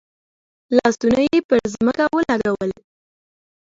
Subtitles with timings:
[0.75, 2.71] لاسونه یې پر ځمکه ولګول.